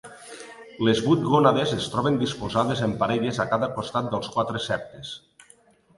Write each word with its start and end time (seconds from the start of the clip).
Les 0.87 1.01
vuit 1.07 1.27
gònades 1.33 1.75
es 1.75 1.85
troben 1.95 2.17
disposades 2.23 2.83
en 2.89 2.95
parelles 3.03 3.43
a 3.45 3.49
cada 3.55 3.73
costat 3.79 4.11
dels 4.15 4.31
quatre 4.37 4.67
septes. 4.71 5.17